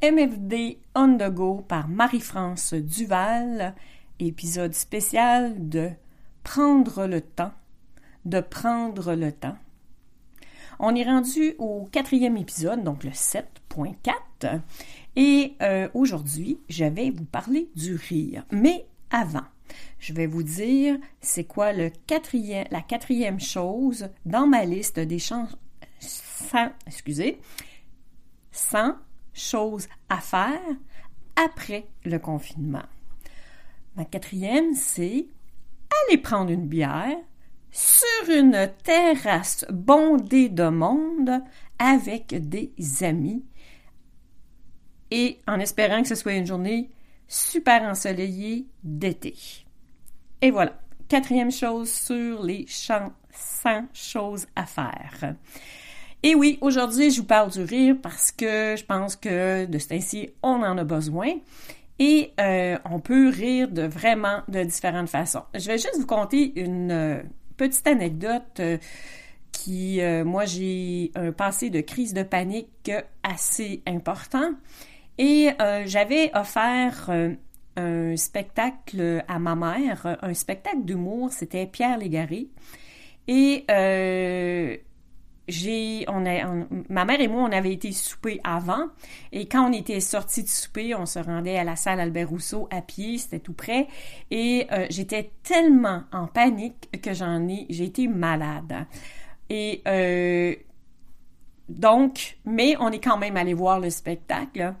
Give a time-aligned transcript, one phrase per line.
[0.00, 3.74] MFD on the go par Marie-France Duval,
[4.20, 5.90] épisode spécial de
[6.44, 7.50] Prendre le temps,
[8.24, 9.56] de prendre le temps.
[10.78, 14.60] On est rendu au quatrième épisode, donc le 7.4,
[15.16, 18.44] et euh, aujourd'hui, je vais vous parler du rire.
[18.52, 19.46] Mais avant,
[19.98, 25.18] je vais vous dire c'est quoi le quatrième, la quatrième chose dans ma liste des
[25.18, 25.58] chansons.
[26.86, 27.40] Excusez,
[28.52, 28.94] 100
[29.38, 30.60] choses à faire
[31.36, 32.84] après le confinement.
[33.96, 35.26] Ma quatrième, c'est
[36.08, 37.16] aller prendre une bière
[37.70, 41.42] sur une terrasse bondée de monde
[41.78, 43.44] avec des amis
[45.10, 46.90] et en espérant que ce soit une journée
[47.26, 49.34] super ensoleillée d'été.
[50.40, 53.12] Et voilà, quatrième chose sur les 100
[53.92, 55.34] choses à faire.
[56.22, 59.88] Et oui, aujourd'hui, je vous parle du rire parce que je pense que de ce
[59.88, 61.34] temps-ci, on en a besoin.
[62.00, 65.42] Et euh, on peut rire de vraiment de différentes façons.
[65.54, 67.22] Je vais juste vous conter une euh,
[67.56, 68.78] petite anecdote euh,
[69.52, 72.92] qui, moi, j'ai un passé de crise de panique
[73.24, 74.52] assez important.
[75.18, 75.50] Et
[75.86, 77.10] j'avais offert
[77.76, 82.46] un spectacle à ma mère, un spectacle d'humour, c'était Pierre Légaré.
[83.26, 83.64] Et
[86.88, 88.86] ma mère et moi, on avait été souper avant,
[89.32, 92.68] et quand on était sortis de souper, on se rendait à la salle Albert Rousseau
[92.70, 93.88] à pied, c'était tout près,
[94.30, 98.86] et euh, j'étais tellement en panique que j'en ai, j'ai été malade.
[99.50, 100.54] Et euh,
[101.68, 104.74] donc, mais on est quand même allé voir le spectacle.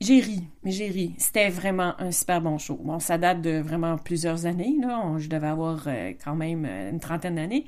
[0.00, 1.14] J'ai ri, mais j'ai ri.
[1.18, 2.78] C'était vraiment un super bon show.
[2.82, 5.02] Bon, ça date de vraiment plusieurs années, là.
[5.18, 7.64] Je devais avoir euh, quand même une trentaine d'années.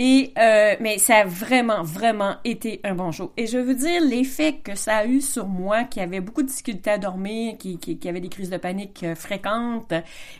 [0.00, 3.32] Et euh, mais ça a vraiment, vraiment été un bon show.
[3.36, 6.46] Et je veux dire, l'effet que ça a eu sur moi, qui avait beaucoup de
[6.46, 9.92] difficultés à dormir, qui, qui, avait des crises de panique euh, fréquentes.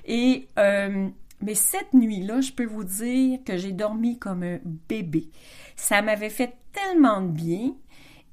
[0.06, 1.08] Et euh,
[1.42, 4.58] mais cette nuit-là, je peux vous dire que j'ai dormi comme un
[4.88, 5.28] bébé.
[5.74, 7.74] Ça m'avait fait tellement de bien.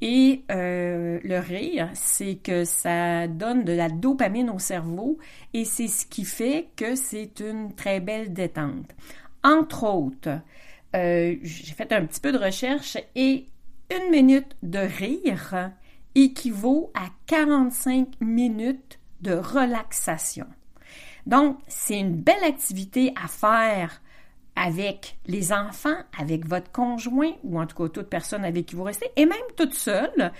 [0.02, 5.18] Et le rire, c'est que ça donne de la dopamine au cerveau
[5.53, 8.92] et c'est ce qui fait que c'est une très belle détente.
[9.44, 10.42] Entre autres,
[10.95, 13.45] euh, j'ai fait un petit peu de recherche et
[13.94, 15.72] une minute de rire
[16.16, 20.47] équivaut à 45 minutes de relaxation.
[21.25, 24.01] Donc, c'est une belle activité à faire
[24.56, 28.83] avec les enfants, avec votre conjoint ou en tout cas toute personne avec qui vous
[28.83, 30.31] restez et même toute seule.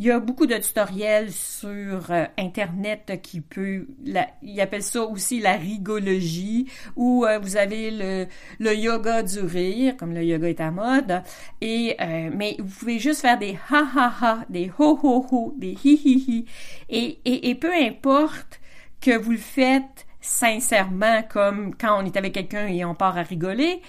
[0.00, 5.02] Il y a beaucoup de tutoriels sur euh, Internet qui peut, la, ils appellent ça
[5.02, 8.26] aussi la rigologie, où euh, vous avez le,
[8.60, 11.22] le yoga du rire, comme le yoga est à mode,
[11.60, 15.54] et euh, mais vous pouvez juste faire des ha ha ha, des ho ho ho,
[15.56, 16.44] des hi hi hi,
[16.88, 18.60] et, et, et peu importe
[19.00, 23.22] que vous le faites sincèrement, comme quand on est avec quelqu'un et on part à
[23.22, 23.82] rigoler,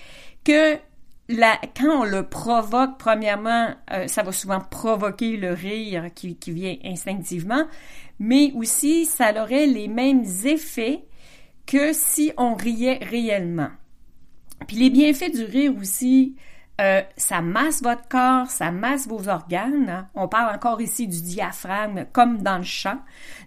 [0.44, 0.76] que
[1.30, 6.76] quand on le provoque, premièrement, euh, ça va souvent provoquer le rire qui, qui, vient
[6.84, 7.66] instinctivement,
[8.20, 11.04] mais aussi ça aurait les mêmes effets
[11.66, 13.70] que si on riait réellement.
[14.68, 16.36] Puis les bienfaits du rire aussi,
[16.80, 20.08] euh, ça masse votre corps, ça masse vos organes.
[20.16, 23.00] On parle encore ici du diaphragme comme dans le chant.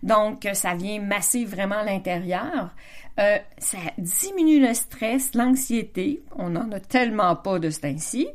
[0.02, 2.74] Donc, ça vient masser vraiment l'intérieur.
[3.18, 6.22] Euh, ça diminue le stress, l'anxiété.
[6.36, 8.28] On n'en a tellement pas de ce temps-ci.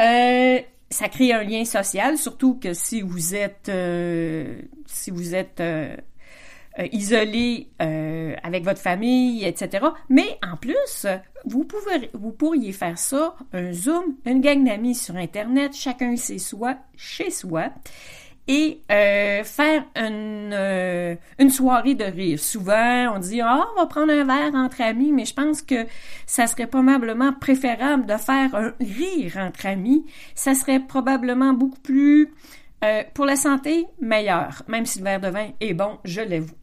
[0.00, 0.58] Euh,
[0.90, 3.70] ça crée un lien social, surtout que si vous êtes
[4.86, 5.60] si vous êtes
[6.92, 9.86] isolé avec votre famille, etc.
[10.08, 11.06] Mais en plus,
[11.44, 16.38] vous, pouvez, vous pourriez faire ça, un Zoom, une gang d'amis sur Internet, chacun chez
[16.38, 17.70] soi, chez soi,
[18.48, 22.38] et euh, faire une, euh, une soirée de rire.
[22.38, 25.86] Souvent, on dit ah, on va prendre un verre entre amis, mais je pense que
[26.26, 30.06] ça serait probablement préférable de faire un rire entre amis.
[30.34, 32.32] Ça serait probablement beaucoup plus
[32.84, 36.54] euh, pour la santé meilleur, même si le verre de vin est bon, je l'avoue.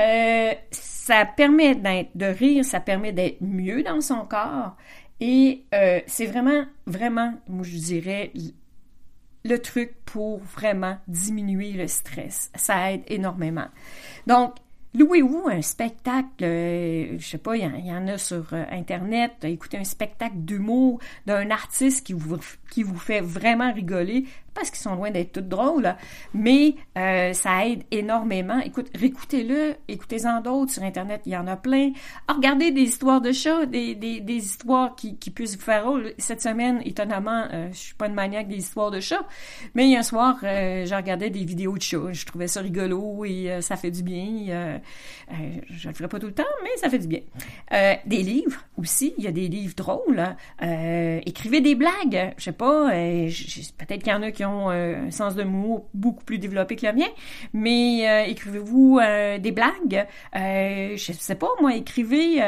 [0.00, 4.76] Euh, ça permet de rire, ça permet d'être mieux dans son corps.
[5.20, 8.32] Et euh, c'est vraiment, vraiment, moi je dirais,
[9.44, 12.50] le truc pour vraiment diminuer le stress.
[12.54, 13.66] Ça aide énormément.
[14.26, 14.54] Donc,
[14.94, 19.84] louez-vous un spectacle, euh, je sais pas, il y, en a sur Internet, écoutez un
[19.84, 22.38] spectacle d'humour d'un artiste qui vous,
[22.70, 24.24] qui vous fait vraiment rigoler.
[24.54, 25.94] Parce qu'ils sont loin d'être toutes drôles,
[26.34, 28.58] mais euh, ça aide énormément.
[28.60, 31.92] Écoute, réécoutez-le, écoutez-en d'autres sur Internet, il y en a plein.
[32.28, 36.12] Ah, regardez des histoires de chats, des, des, histoires qui, qui puissent vous faire rôle.
[36.18, 39.26] Cette semaine, étonnamment, euh, je suis pas une maniaque des histoires de chats,
[39.74, 42.12] mais un soir, euh, j'ai regardé des vidéos de chats.
[42.12, 44.80] Je trouvais ça rigolo et euh, ça fait du bien.
[45.70, 47.20] Je le ferai pas tout le temps, mais ça fait du bien.
[48.06, 50.22] des livres aussi, il y a des livres drôles.
[50.60, 55.34] écrivez des blagues, je sais pas, peut-être qu'il y en a qui euh, un sens
[55.34, 57.08] de mots beaucoup plus développé que le mien,
[57.52, 62.42] mais euh, écrivez-vous euh, des blagues, je sais pas, moi, écrivez,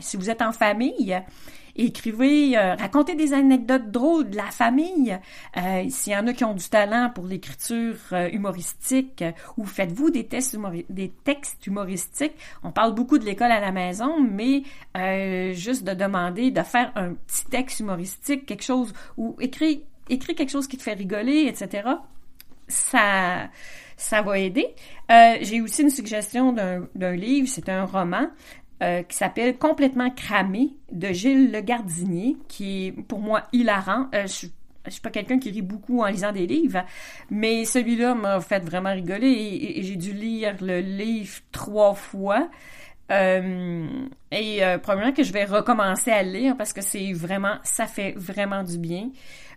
[0.00, 1.20] si vous êtes en famille,
[1.76, 5.18] écrivez, racontez des anecdotes drôles de la famille.
[5.88, 7.96] S'il y en a qui ont du talent pour l'écriture
[8.32, 9.24] humoristique,
[9.56, 10.28] ou faites-vous des,
[10.88, 12.34] des textes humoristiques.
[12.62, 14.62] On parle beaucoup de l'école à la maison, mais
[15.54, 19.78] juste de demander de faire un petit texte humoristique, quelque chose, ou écrire
[20.12, 21.88] écris quelque chose qui te fait rigoler, etc.
[22.68, 23.48] Ça,
[23.96, 24.66] ça va aider.
[25.10, 28.28] Euh, j'ai aussi une suggestion d'un livre, c'est un roman
[28.82, 34.08] euh, qui s'appelle Complètement cramé de Gilles Le Gardinier, qui est pour moi hilarant.
[34.14, 34.46] Euh, je
[34.86, 36.84] je suis pas quelqu'un qui rit beaucoup en lisant des livres,
[37.30, 42.48] mais celui-là m'a fait vraiment rigoler et, j'ai dû lire le livre trois fois.
[43.10, 43.86] Euh,
[44.30, 48.12] et euh, probablement que je vais recommencer à lire parce que c'est vraiment, ça fait
[48.16, 49.10] vraiment du bien.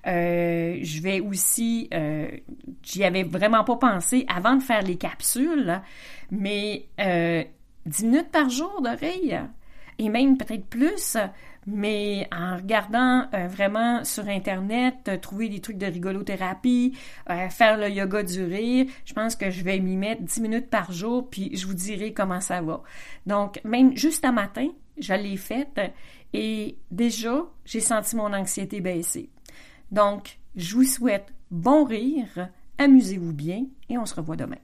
[0.05, 2.27] Euh, je vais aussi, euh,
[2.81, 5.81] j'y avais vraiment pas pensé avant de faire les capsules,
[6.31, 7.43] mais euh,
[7.85, 9.39] 10 minutes par jour d'oreille,
[9.99, 11.17] et même peut-être plus,
[11.65, 16.97] mais en regardant euh, vraiment sur Internet, euh, trouver des trucs de rigolothérapie,
[17.49, 20.91] faire le yoga du rire, je pense que je vais m'y mettre 10 minutes par
[20.91, 22.81] jour, puis je vous dirai comment ça va.
[23.25, 24.67] Donc, même juste un matin,
[24.97, 25.79] je l'ai faite
[26.33, 29.29] et déjà, j'ai senti mon anxiété baisser.
[29.91, 34.57] Donc, je vous souhaite bon rire, amusez-vous bien et on se revoit demain.